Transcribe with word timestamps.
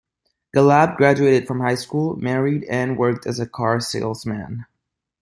Galab 0.55 0.97
graduated 0.97 1.45
from 1.47 1.59
high 1.59 1.75
school, 1.75 2.15
married 2.15 2.63
and 2.63 2.97
worked 2.97 3.27
as 3.27 3.39
a 3.39 3.45
car 3.45 3.79
salesman. 3.79 4.65